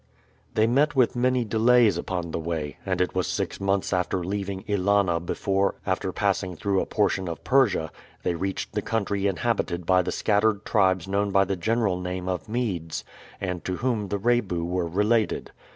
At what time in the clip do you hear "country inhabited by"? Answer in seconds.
8.81-10.01